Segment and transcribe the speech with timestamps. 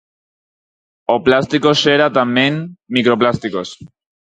[1.15, 2.53] O plástico xera tamén
[2.95, 3.69] microplásticos.